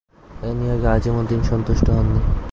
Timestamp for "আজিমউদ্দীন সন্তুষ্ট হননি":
0.95-2.21